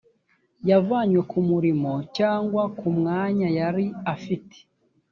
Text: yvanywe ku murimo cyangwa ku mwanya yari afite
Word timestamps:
yvanywe 0.69 1.21
ku 1.31 1.39
murimo 1.49 1.93
cyangwa 2.17 2.63
ku 2.77 2.87
mwanya 2.97 3.47
yari 3.59 3.85
afite 4.13 4.57